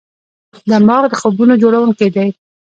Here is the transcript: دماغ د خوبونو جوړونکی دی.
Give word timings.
دماغ 0.69 1.03
د 1.09 1.13
خوبونو 1.21 1.53
جوړونکی 1.61 2.07
دی. 2.15 2.27